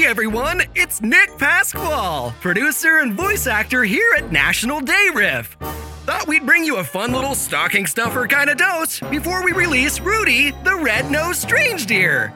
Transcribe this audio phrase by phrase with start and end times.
[0.00, 5.58] Hey everyone, it's Nick Pasquale, producer and voice actor here at National Day Riff.
[6.06, 10.00] Thought we'd bring you a fun little stocking stuffer kind of dose before we release
[10.00, 12.32] Rudy, the red-nosed strange deer.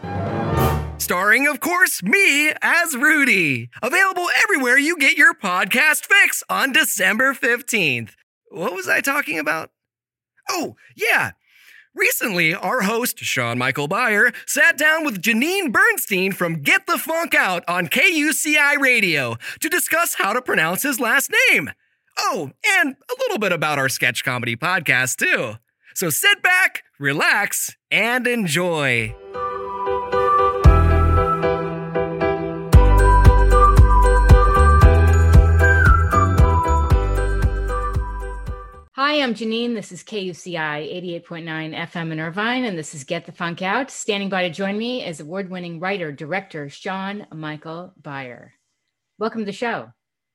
[0.99, 3.71] Starring, of course, me as Rudy.
[3.83, 8.11] Available everywhere you get your podcast fix on December 15th.
[8.51, 9.71] What was I talking about?
[10.51, 11.31] Oh, yeah.
[11.97, 17.37] Recently, our host, Sean Michael Beyer, sat down with Janeane Bernstein from Get the Funk
[17.37, 21.71] Out on KUCI Radio to discuss how to pronounce his last name.
[22.19, 25.55] Oh, and a little bit about our sketch comedy podcast, too.
[25.95, 29.15] So sit back, relax, and enjoy.
[38.97, 39.75] Hi, I'm Janeane.
[39.75, 43.91] This is KUCI 88.9 FM in Irvine, and this is Get the Funk Out.
[43.91, 48.53] Standing by to join me is award winning writer, director Sean Michael Beyer.
[49.19, 49.91] Welcome to the show.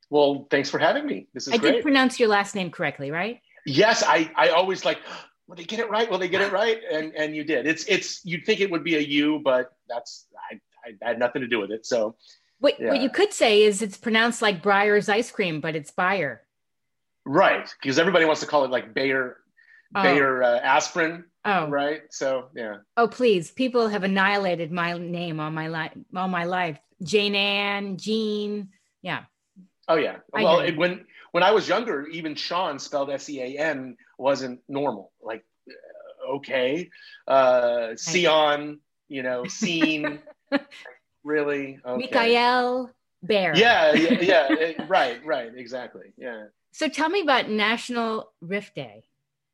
[0.09, 1.27] Well, thanks for having me.
[1.34, 1.71] This is I great.
[1.76, 3.40] did pronounce your last name correctly, right?
[3.65, 4.99] yes, I, I always like,
[5.48, 6.10] will they get it right?
[6.10, 6.80] Will they get it right?
[6.91, 7.65] And and you did.
[7.68, 11.41] It's it's you'd think it would be a U, but that's I, I had nothing
[11.43, 11.85] to do with it.
[11.85, 12.15] So
[12.60, 12.90] What, Yeah.
[12.91, 16.41] what you could say is it's pronounced like Breyer's ice cream, but it's Beyer.
[17.25, 19.37] Right, because everybody wants to call it like Bayer
[19.95, 20.03] Oh.
[20.03, 22.01] Bayer uh, aspirin, Oh, right?
[22.12, 22.77] So yeah.
[22.95, 23.49] oh, please!
[23.49, 25.93] People have annihilated my name all my life.
[26.15, 28.70] All my life, Jane Ann, Jean.
[29.01, 29.23] Yeah,
[29.90, 30.17] Oh yeah.
[30.34, 33.97] I well, it, when when I was younger, even Sean spelled S E A N
[34.20, 35.12] wasn't normal.
[35.21, 36.91] Like, uh, okay,
[37.27, 40.20] uh, Sion, you know, scene.
[41.23, 41.79] really?
[41.84, 41.97] Okay.
[41.97, 42.91] Mikael
[43.23, 43.57] Bear.
[43.57, 44.85] Yeah, yeah, yeah.
[44.87, 46.13] right, right, exactly.
[46.17, 46.45] Yeah.
[46.71, 49.03] So tell me about National Riff Day.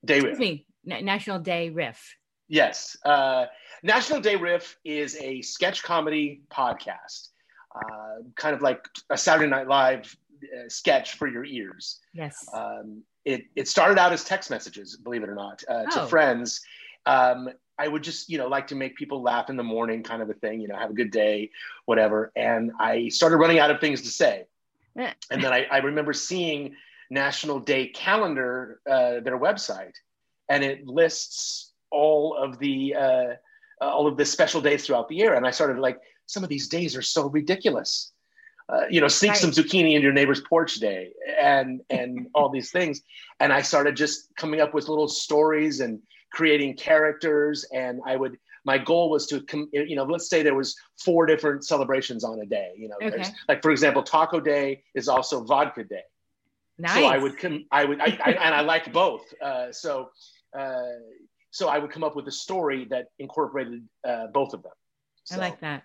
[0.04, 0.40] Day Excuse Riff.
[0.40, 2.16] me, Na- National Day Riff.
[2.48, 2.96] Yes.
[3.04, 3.46] Uh,
[3.84, 7.30] National Day Riff is a sketch comedy podcast,
[7.76, 12.00] uh, kind of like a Saturday Night Live uh, sketch for your ears.
[12.14, 12.48] Yes.
[12.54, 16.08] Um, it, it started out as text messages, believe it or not, uh, to Oh.
[16.08, 16.62] friends.
[17.08, 20.22] Um, I would just, you know, like to make people laugh in the morning, kind
[20.22, 21.50] of a thing, you know, have a good day,
[21.86, 22.32] whatever.
[22.36, 24.46] And I started running out of things to say.
[24.98, 25.12] Eh.
[25.30, 26.76] And then I, I remember seeing
[27.10, 29.94] National Day Calendar, uh, their website,
[30.50, 33.34] and it lists all of the uh,
[33.82, 35.34] all of the special days throughout the year.
[35.36, 38.12] And I started like, some of these days are so ridiculous.
[38.68, 39.38] Uh, you know, sneak Right.
[39.38, 43.02] some zucchini in your neighbor's porch day, and and all these things.
[43.40, 46.02] And I started just coming up with little stories and
[46.34, 47.64] creating characters.
[47.72, 51.28] And I would my goal was to com- you know let's say there was four
[51.28, 55.44] different celebrations on a day you know there's like for example taco day is also
[55.44, 56.02] vodka day
[56.78, 56.94] nice.
[56.96, 60.10] so i would come i would I, I and i liked both uh, so
[60.58, 60.82] uh,
[61.52, 64.72] so i would come up with a story that incorporated uh, both of them
[65.32, 65.82] I like that.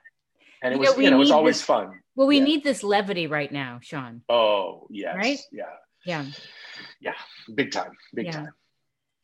[0.62, 2.44] and it You know, was you know it's need always this- fun Well, we Yeah.
[2.44, 4.22] need this levity right now, Sean.
[4.28, 5.38] oh yes Right?
[5.52, 5.64] yeah
[6.04, 6.24] Yeah.
[7.00, 7.14] yeah
[7.54, 8.32] big time big Yeah.
[8.32, 8.52] time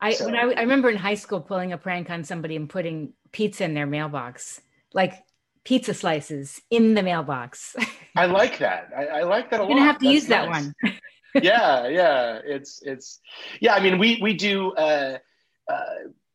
[0.01, 2.69] I So- when I, I remember in high school pulling a prank on somebody and
[2.69, 4.61] putting pizza in their mailbox,
[4.93, 5.15] like
[5.65, 7.75] pizza slices in the mailbox.
[8.17, 9.69] i like that i, I like that a lot.
[9.69, 10.75] You're gonna have to That's use that one.
[11.43, 12.41] Yeah yeah.
[12.45, 13.21] It's it's
[13.61, 15.19] yeah i mean we we do uh
[15.71, 15.95] uh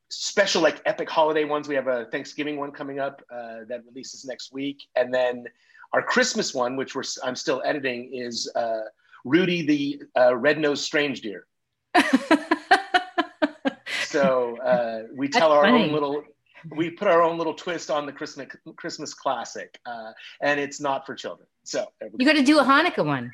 [0.10, 1.68] special like epic holiday ones.
[1.68, 4.84] We have a thanksgiving one coming up uh that releases next week.
[4.96, 5.46] And then
[5.94, 8.82] our christmas one which we're i'm still editing is uh
[9.24, 11.46] rudy the uh, red-nosed strange deer.
[14.12, 15.86] So uh we tell That's our funny.
[15.86, 16.24] own little
[16.76, 20.12] we put our own little twist on the christmas christmas classic uh
[20.42, 21.48] and it's not for children.
[21.64, 23.32] So you got to do a Hanukkah one.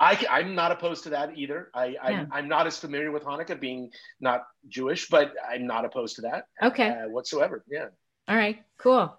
[0.00, 1.70] I, I'm not opposed to that either.
[1.74, 2.24] I, I, Yeah.
[2.32, 6.46] I'm not as familiar with Hanukkah, being not Jewish, but I'm not opposed to that
[6.62, 6.88] Okay.
[6.88, 7.64] uh, whatsoever.
[7.68, 7.86] Yeah.
[8.28, 8.62] All right.
[8.78, 9.16] Cool.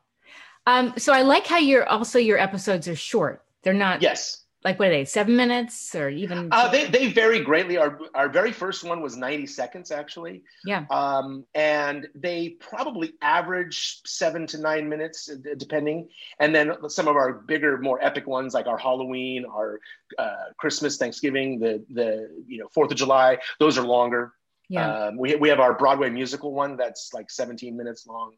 [0.66, 3.44] Um, so I like how your also your episodes are short.
[3.64, 4.43] They're not Yes.
[4.64, 5.06] Like what are they?
[5.06, 6.50] Seven minutes or even?
[6.52, 7.78] Uh, they, they vary greatly.
[7.78, 10.44] Our, our very first one was 90 seconds, actually.
[10.66, 10.86] yeah.
[10.90, 16.10] Um, and they probably average seven to nine minutes, depending.
[16.40, 19.80] And then some of our bigger, more epic ones, like our Halloween, our
[20.18, 24.34] uh, Christmas, Thanksgiving, the, the you know, Fourth of July, those are longer.
[24.70, 25.08] Yeah.
[25.08, 28.34] Um, we, we have our Broadway musical one that's like 17 minutes long.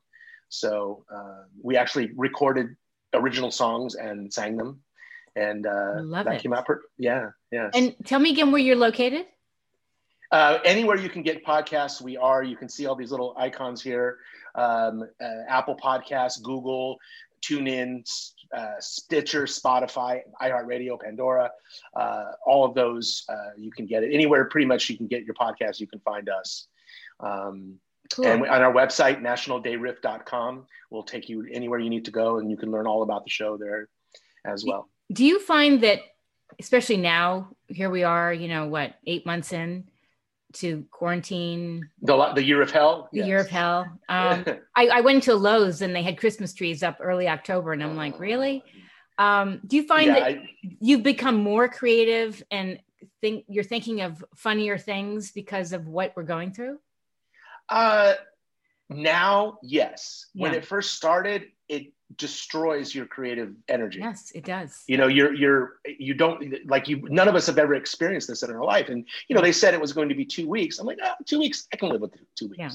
[0.49, 2.75] So uh, we actually recorded
[3.13, 4.81] original songs and sang them.
[5.35, 6.41] And uh, Love that it.
[6.41, 6.65] came out.
[6.65, 7.69] Per- yeah, yeah.
[7.73, 9.25] and tell me again where you're located.
[10.31, 12.43] Uh, anywhere you can get podcasts, we are.
[12.43, 14.19] You can see all these little icons here
[14.55, 16.97] um, uh, Apple Podcasts, Google,
[17.41, 18.03] TuneIn,
[18.55, 21.51] uh, Stitcher, Spotify, iHeartRadio, Pandora.
[21.95, 25.23] Uh, all of those, uh, you can get it anywhere pretty much you can get
[25.23, 26.67] your podcast, you can find us.
[27.19, 27.75] Um,
[28.13, 28.27] Cool.
[28.27, 32.55] And on our website, nationaldayriff.com, will take you anywhere you need to go and you
[32.55, 33.89] can learn all about the show there.
[34.45, 34.87] as well.
[35.11, 35.99] Do you find that,
[36.59, 39.85] especially now, here we are, you know, what, eight months in
[40.53, 41.89] to quarantine?
[42.01, 43.09] The, the year of hell?
[43.11, 43.27] The yes.
[43.27, 43.87] year of hell.
[44.09, 47.83] Um, I, I went to Lowe's and they had Christmas trees up early October, and
[47.83, 48.63] I'm like, really?
[49.17, 52.79] Um, do you find yeah, that I, you've become more creative and
[53.21, 56.79] think you're thinking of funnier things because of what we're going through?
[57.69, 58.13] Uh,
[58.89, 60.27] now, yes.
[60.33, 60.43] Yeah.
[60.43, 63.99] When it first started, it destroys your creative energy.
[63.99, 64.83] Yes, it does.
[64.87, 67.01] You know, you're you're you don't like you.
[67.09, 69.73] None of us have ever experienced this in our life, and you know they said
[69.73, 70.79] it was going to be two weeks.
[70.79, 72.59] I'm like, oh, two weeks, I can live with two weeks.
[72.59, 72.71] Yeah.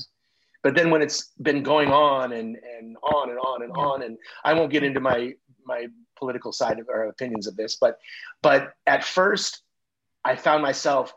[0.62, 3.82] But then when it's been going on and and on and on and yeah.
[3.82, 5.34] on, and I won't get into my
[5.64, 5.86] my
[6.16, 7.98] political side of our opinions of this, but
[8.42, 9.62] but at first
[10.24, 11.14] I found myself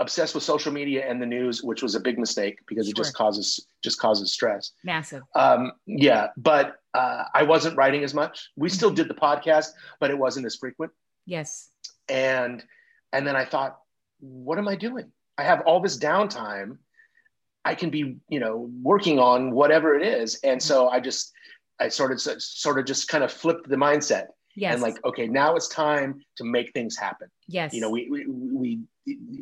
[0.00, 2.90] obsessed with social media and the news, which was a big mistake because sure.
[2.90, 4.72] it just causes just causes stress.
[4.82, 5.22] Massive.
[5.34, 8.50] Um, yeah, but uh, I wasn't writing as much.
[8.56, 8.74] We mm-hmm.
[8.74, 9.68] still did the podcast,
[10.00, 10.92] but it wasn't as frequent.
[11.26, 11.70] Yes.
[12.08, 12.64] And
[13.12, 13.78] and then I thought,
[14.18, 15.12] what am I doing?
[15.38, 16.78] I have all this downtime.
[17.64, 20.40] I can be, you know, working on whatever it is.
[20.42, 21.32] And so I just
[21.78, 24.28] I sort of sort of just kind of flipped the mindset.
[24.60, 24.74] Yes.
[24.74, 27.28] And like, okay, now it's time to make things happen.
[27.48, 27.72] Yes.
[27.72, 28.78] You know, we we we,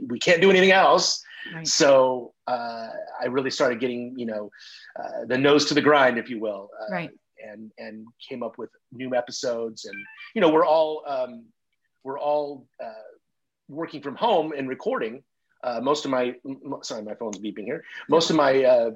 [0.06, 1.20] we can't do anything else.
[1.52, 1.66] Right.
[1.66, 4.50] So uh, I really started getting, you know,
[4.96, 6.70] uh, the nose to the grind, if you will.
[6.80, 7.10] Uh, right.
[7.44, 9.96] And and came up with new episodes, and
[10.34, 11.46] you know, we're all um,
[12.04, 13.10] we're all uh,
[13.68, 15.24] working from home and recording.
[15.64, 16.34] Uh, most of my
[16.82, 17.82] sorry, my phone's beeping here.
[18.08, 18.90] Most of my uh,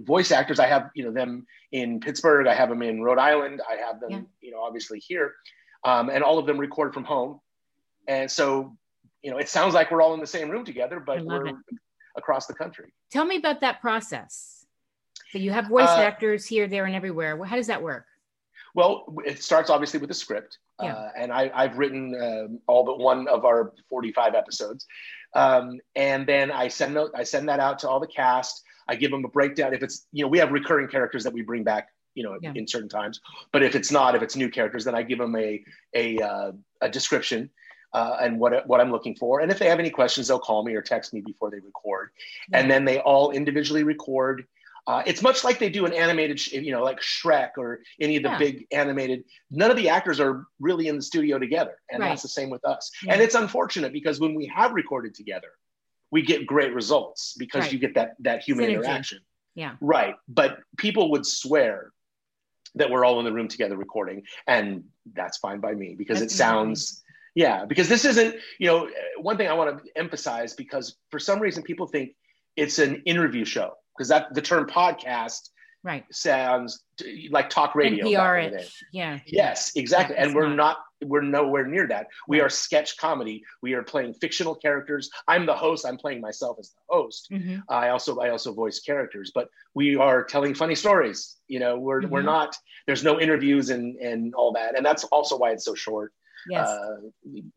[0.00, 0.58] voice actors.
[0.58, 2.46] I have you know them in pittsburgh.
[2.46, 3.60] I have them in rhode island.
[3.68, 4.20] I have them yeah.
[4.40, 5.34] you know obviously here.
[5.84, 7.40] Um, and all of them record from home.
[8.08, 8.76] And so
[9.22, 11.54] you know it sounds like we're all in the same room together but we're it.
[12.16, 12.92] across the country.
[13.10, 14.66] Tell me about that process.
[15.32, 17.42] So you have voice uh, actors here there and everywhere.
[17.44, 18.06] How does that work?
[18.74, 20.58] Well it starts obviously with a script.
[20.82, 20.94] Yeah.
[20.94, 24.86] Uh, and I, have written um, all but one of our 45 episodes.
[25.34, 29.10] Um, and then i send I send that out to all the cast I give
[29.10, 29.74] them a breakdown.
[29.74, 32.52] If it's, you know, we have recurring characters that we bring back, you know, yeah.
[32.54, 33.20] in certain times.
[33.52, 36.52] But if it's not, if it's new characters, then I give them a a, uh,
[36.80, 37.50] a description
[37.92, 39.40] uh, and what what I'm looking for.
[39.40, 42.10] And if they have any questions, they'll call me or text me before they record.
[42.50, 42.58] Yeah.
[42.58, 44.46] And then they all individually record.
[44.86, 48.22] Uh, it's much like they do an animated, you know, like Shrek or any of
[48.22, 48.38] the yeah.
[48.38, 49.24] big animated.
[49.50, 52.10] None of the actors are really in the studio together, and right.
[52.10, 52.90] that's the same with us.
[53.02, 53.14] Yeah.
[53.14, 55.48] And it's unfortunate because when we have recorded together,
[56.10, 57.72] we get great results because right.
[57.72, 58.74] you get that that human Synergy.
[58.74, 59.18] interaction.
[59.54, 59.76] Yeah.
[59.80, 60.14] Right.
[60.28, 61.90] But people would swear
[62.74, 66.32] that we're all in the room together recording, and that's fine by me because that's
[66.32, 67.02] it sounds.
[67.34, 68.88] Yeah, because this isn't, you know,
[69.18, 72.14] one thing I want to emphasize because for some reason people think
[72.56, 75.50] it's an interview show because that the term podcast
[75.86, 76.04] right.
[76.12, 76.82] Sounds
[77.30, 79.20] like talk radio NPR yeah.
[79.26, 80.16] Yes exactly.
[80.16, 80.56] Yeah, and we're not.
[80.56, 82.06] not we're nowhere near that.
[82.26, 83.44] We are sketch comedy.
[83.62, 85.10] We are playing fictional characters.
[85.28, 85.84] I'm the host.
[85.86, 87.28] I'm playing myself as the host.
[87.30, 87.58] Mm-hmm.
[87.68, 91.36] i also i also voice characters but we are telling funny stories.
[91.48, 92.10] You know we're mm-hmm.
[92.10, 92.56] we're not
[92.86, 94.76] there's no interviews and and all that.
[94.76, 96.12] And that's also why it's so short.
[96.48, 96.68] Yes.
[96.68, 96.96] Uh,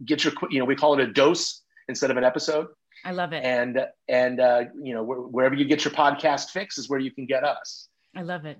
[0.06, 2.68] get your you know we call it a dose instead of an episode.
[3.06, 3.44] I love it.
[3.44, 7.26] And and uh, you know wherever you get your podcast fix is where you can
[7.26, 8.60] get us I love it.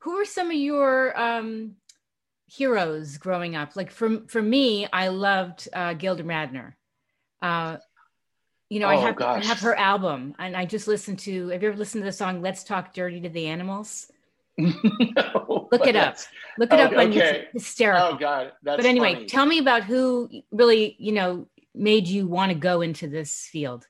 [0.00, 1.76] Who are some of your um,
[2.46, 3.76] heroes growing up?
[3.76, 6.74] Like for for me, I loved uh, Gilda Radner.
[7.42, 7.78] Uh,
[8.68, 9.20] you know, oh, I have.
[9.20, 11.48] I have her album, and I just listened to.
[11.48, 14.10] Have you ever listened to the song "Let's Talk Dirty to the Animals"?
[14.58, 16.16] no, Look it up.
[16.58, 17.18] Look it oh, up on okay.
[17.18, 17.52] YouTube.
[17.52, 18.08] Hysterical.
[18.12, 19.26] Oh God, that's But anyway, funny.
[19.26, 23.86] tell me about who really, you know, made you want to go into this field.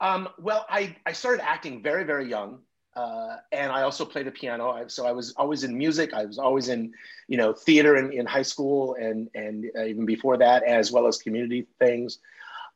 [0.00, 2.60] Um, well, I I started acting very very young.
[2.94, 4.70] Uh, and I also play the piano.
[4.70, 6.12] I, so I was always in music.
[6.12, 6.92] I was always in,
[7.26, 11.06] you know, theater in, in high school and and uh, even before that, as well
[11.06, 12.18] as community things.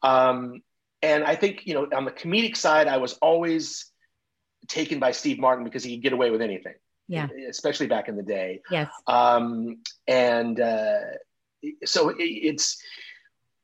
[0.03, 0.63] Um,
[1.03, 3.91] and I think you know, on the comedic side, I was always
[4.69, 6.75] taken by Steve Martin because he could get away with anything.
[7.09, 7.29] Yeah.
[7.49, 8.63] Especially back in the day.
[8.71, 8.91] Yes.
[9.07, 11.01] Um, and uh,
[11.85, 12.83] so it, it's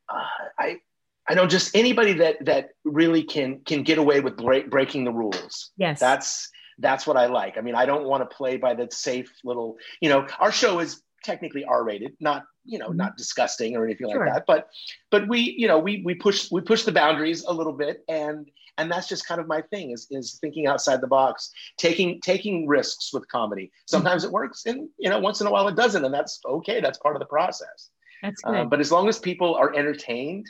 [0.09, 0.23] uh,
[0.59, 0.81] I
[1.29, 5.13] I know just anybody that that really can can get away with break, breaking the
[5.13, 5.71] rules.
[5.77, 7.59] Yes, that's that's what I like.
[7.59, 9.77] I mean, I don't want to play by the safe little.
[10.01, 12.99] You know, our show is technically R-rated, not you know, mm-hmm.
[12.99, 14.25] not disgusting or anything sure.
[14.25, 14.45] like that.
[14.47, 14.69] But
[15.11, 18.49] but we you know we we push we push the boundaries a little bit, and
[18.79, 22.67] and that's just kind of my thing is is thinking outside the box, taking taking
[22.67, 23.71] risks with comedy.
[23.87, 26.81] Sometimes it works, and you know, once in a while it doesn't, and that's okay.
[26.81, 27.91] That's part of the process.
[28.23, 28.55] That's good.
[28.55, 30.47] Um, but as long as people are entertained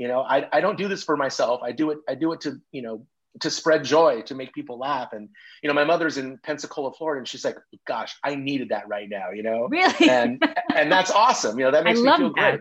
[0.00, 2.40] you know I, I don't do this for myself i do it i do it
[2.42, 3.06] to you know
[3.38, 5.12] to spread joy, to make people laugh.
[5.12, 5.28] And
[5.62, 9.08] you know, my mother's in Pensacola, Florida, and she's like, "Gosh, I needed that right
[9.08, 9.68] now," you know.
[9.70, 9.94] Really?
[10.10, 10.42] And
[10.74, 11.58] and that's awesome.
[11.58, 12.50] You know, that makes I me feel that.
[12.50, 12.60] great.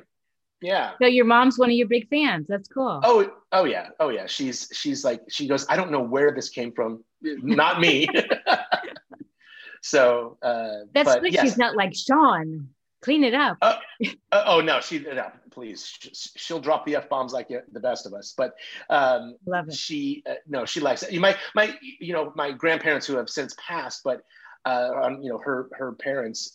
[0.61, 0.91] Yeah.
[1.01, 2.45] So your mom's one of your big fans.
[2.47, 2.99] That's cool.
[3.03, 4.27] Oh, oh yeah, oh yeah.
[4.27, 5.65] She's she's like she goes.
[5.69, 7.03] I don't know where this came from.
[7.21, 8.07] Not me.
[9.81, 11.33] so uh, That's but good.
[11.33, 11.43] yes.
[11.43, 12.69] She's not like Sean.
[13.01, 13.57] Clean it up.
[13.61, 13.77] Uh,
[14.31, 15.97] oh no, she no, please.
[16.35, 18.33] She'll drop the f bombs like the best of us.
[18.35, 18.55] But
[18.89, 19.73] um, Love it.
[19.73, 21.17] she uh, no, she likes it.
[21.19, 24.23] My my you know my grandparents who have since passed, but
[24.65, 26.51] uh, on you know her her parents.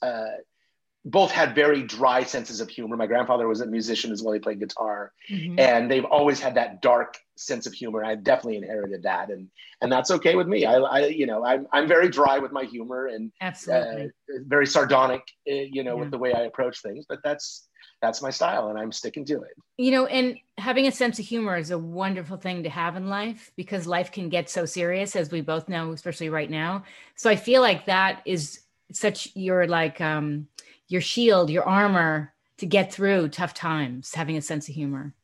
[1.04, 2.96] Uh, both had very dry senses of humor.
[2.96, 5.58] My grandfather was a musician as well; he played guitar, Mhm.
[5.58, 8.04] and they've always had that dark sense of humor.
[8.04, 9.48] I definitely inherited that, and
[9.80, 10.64] and that's okay with me.
[10.66, 14.10] I, I you know I'm I'm very dry with my humor and uh, Absolutely.
[14.46, 16.00] very sardonic, uh, you know, Yeah.
[16.02, 17.06] with the way I approach things.
[17.08, 17.68] But that's
[18.02, 19.56] that's my style, and I'm sticking to it.
[19.76, 23.08] you know, and having a sense of humor is a wonderful thing to have in
[23.08, 26.84] life because life can get so serious, as we both know, especially right now.
[27.16, 28.60] So I feel like that is
[28.92, 30.46] such your like um
[30.88, 35.14] your shield, your armor to get through tough times, having a sense of humor.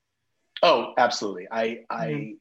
[0.63, 1.47] Oh, absolutely.
[1.51, 2.35] I I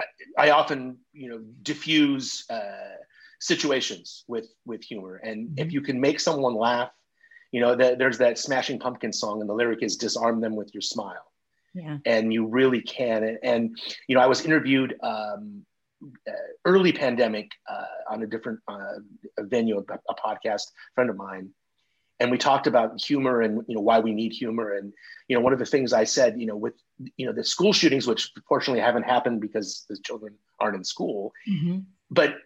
[0.00, 0.04] I,
[0.38, 2.96] I often you know diffuse uh,
[3.40, 5.72] situations with with humor, and if Mhm.
[5.72, 6.90] you can make someone laugh,
[7.52, 10.72] you know, that there's that Smashing Pumpkins song, and the lyric is "disarm them with
[10.74, 11.24] your smile."
[11.74, 11.98] Yeah.
[12.06, 13.22] and you really can.
[13.22, 15.64] And, and you know, I was interviewed um,
[16.02, 16.32] uh,
[16.64, 18.94] early pandemic uh, on a different uh,
[19.40, 21.50] venue, a, a podcast friend of mine,
[22.20, 24.72] and we talked about humor and you know why we need humor.
[24.72, 24.92] And
[25.28, 26.74] you know, one of the things I said, you know, with
[27.16, 31.32] you know the school shootings, which fortunately haven't happened because the children aren't in school,
[31.48, 31.84] Mhm.
[32.10, 32.36] but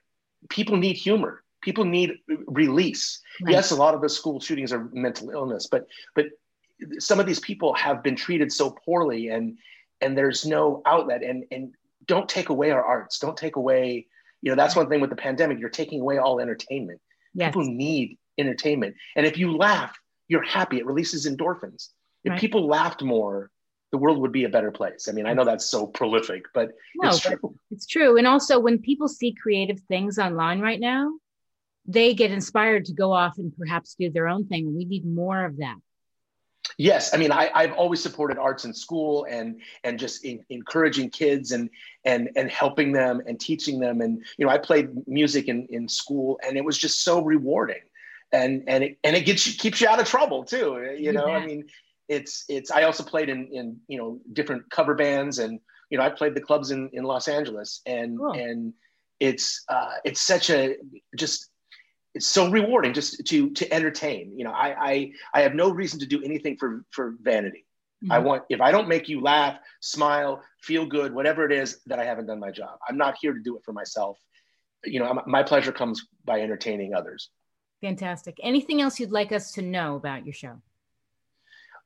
[0.51, 1.43] people need humor.
[1.63, 3.21] People need release.
[3.43, 3.53] Right.
[3.53, 6.27] Yes, a lot of the school shootings are mental illness, but but
[6.99, 9.57] some of these people have been treated so poorly, and
[10.01, 11.23] and there's no outlet.
[11.23, 11.75] And and
[12.07, 13.19] don't take away our arts.
[13.21, 14.09] Don't take away.
[14.43, 15.61] You know, that's one thing with the pandemic.
[15.61, 17.01] You're taking away all entertainment.
[17.33, 17.49] Yes.
[17.55, 19.97] People need entertainment, and if you laugh,
[20.29, 20.79] you're happy.
[20.79, 21.89] It releases endorphins.
[22.25, 22.41] If Right.
[22.41, 23.51] people laughed more,
[23.91, 25.09] the world would be a better place.
[25.09, 27.55] I mean, I know that's so prolific, but No, it's true.
[27.71, 28.17] it's true.
[28.17, 31.13] And also when people see creative things online right now,
[31.85, 34.75] they get inspired to go off and perhaps do their own thing.
[34.75, 35.77] We need more of that.
[36.79, 41.11] Yes, I mean, I, I've always supported arts in school and and just in, encouraging
[41.11, 41.69] kids and
[42.05, 44.01] and and helping them and teaching them.
[44.01, 47.83] And you know, I played music in, in school, and it was just so rewarding.
[48.33, 50.97] And and it and it gets you, keeps you out of trouble too.
[50.99, 51.67] You know, I mean,
[52.09, 52.71] it's it's.
[52.71, 55.61] I also played in in you know different cover bands, and
[55.91, 58.33] you know, I played the clubs in in Los Angeles, and Cool.
[58.33, 58.73] and
[59.21, 60.77] it's uh, it's such a
[61.17, 61.51] just
[62.15, 64.37] it's so rewarding just to to entertain.
[64.39, 67.67] You know, I I I have no reason to do anything for for vanity.
[68.11, 68.25] I Mhm.
[68.25, 72.05] want if I don't make you laugh, smile, feel good, whatever it is, that I
[72.05, 72.79] haven't done my job.
[72.89, 74.19] I'm not here to do it for myself.
[74.85, 77.31] You know, I'm- my pleasure comes by entertaining others.
[77.83, 78.39] Fantastic.
[78.43, 80.57] Anything else you'd like us to know about your show?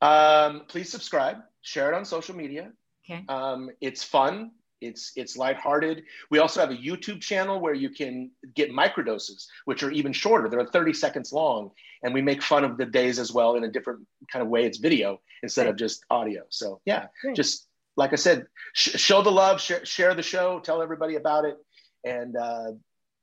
[0.02, 2.70] Um, please subscribe, share it on social media.
[3.04, 3.24] Okay.
[3.28, 4.52] Um, it's fun.
[4.82, 6.04] It's it's lighthearted.
[6.30, 10.50] We also have a YouTube channel where you can get microdoses, which are even shorter.
[10.50, 11.70] They're 30 seconds long,
[12.02, 14.66] and we make fun of the days as well in a different kind of way.
[14.66, 16.42] It's video instead of just audio.
[16.50, 17.36] So yeah, Great.
[17.36, 21.46] just like I said, sh- show the love, sh- share the show, tell everybody about
[21.46, 21.56] it,
[22.04, 22.72] and uh,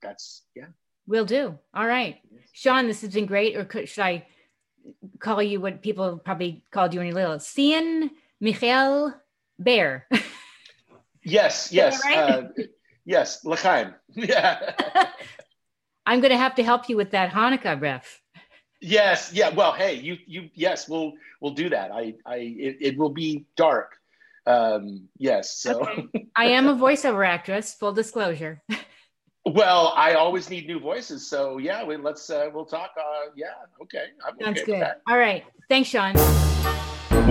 [0.02, 0.66] that's yeah.
[1.06, 1.58] Will do.
[1.74, 2.16] All right.
[2.52, 3.56] Sean, this has been great.
[3.56, 4.26] Or could, should I
[5.18, 7.38] call you what people probably called you when you were little?
[7.38, 9.14] Cian Michael
[9.58, 10.06] Bear.
[11.26, 12.18] Yes, yes, right?
[12.18, 12.42] uh,
[13.06, 13.94] yes, l'chaim.
[14.14, 14.74] Yeah.
[16.06, 18.20] I'm going to have to help you with that Hanukkah riff.
[18.82, 19.48] Yes, yeah.
[19.48, 21.90] Well, hey, you you yes, we'll we'll do that.
[21.90, 23.96] I I it, it will be dark.
[24.46, 25.56] Um yes.
[25.56, 26.26] So Okay.
[26.36, 28.62] I am a voiceover actress, full disclosure.
[29.54, 31.28] Well, I always need new voices.
[31.28, 33.46] So yeah, we, let's uh we'll talk uh yeah,
[33.80, 34.06] okay.
[34.26, 34.82] I'm Sounds okay with good.
[34.82, 35.02] that.
[35.08, 35.44] All right.
[35.68, 36.14] Thanks, Sean.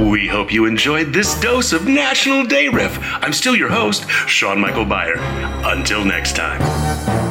[0.10, 2.98] We hope you enjoyed this dose of National Day Riff.
[3.02, 5.18] I'm still your host, Sean Michael Beyer.
[5.66, 7.23] Until next time.